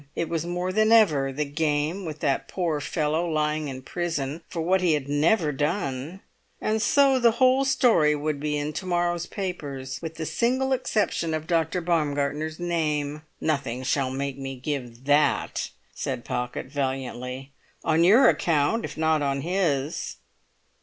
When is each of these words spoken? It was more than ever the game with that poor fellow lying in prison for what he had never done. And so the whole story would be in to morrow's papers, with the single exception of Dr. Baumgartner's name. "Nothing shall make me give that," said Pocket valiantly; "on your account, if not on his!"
It 0.15 0.29
was 0.29 0.47
more 0.47 0.73
than 0.73 0.91
ever 0.91 1.31
the 1.31 1.45
game 1.45 2.05
with 2.05 2.21
that 2.21 2.47
poor 2.47 2.79
fellow 2.81 3.29
lying 3.29 3.67
in 3.67 3.83
prison 3.83 4.41
for 4.49 4.59
what 4.59 4.81
he 4.81 4.93
had 4.93 5.07
never 5.07 5.51
done. 5.51 6.21
And 6.59 6.81
so 6.81 7.19
the 7.19 7.33
whole 7.33 7.65
story 7.65 8.15
would 8.15 8.39
be 8.39 8.57
in 8.57 8.73
to 8.73 8.87
morrow's 8.87 9.27
papers, 9.27 10.01
with 10.01 10.15
the 10.15 10.25
single 10.25 10.73
exception 10.73 11.35
of 11.35 11.45
Dr. 11.45 11.81
Baumgartner's 11.81 12.59
name. 12.59 13.21
"Nothing 13.39 13.83
shall 13.83 14.09
make 14.09 14.39
me 14.39 14.55
give 14.55 15.05
that," 15.05 15.69
said 15.93 16.25
Pocket 16.25 16.65
valiantly; 16.65 17.51
"on 17.83 18.03
your 18.03 18.27
account, 18.27 18.83
if 18.83 18.97
not 18.97 19.21
on 19.21 19.41
his!" 19.41 20.15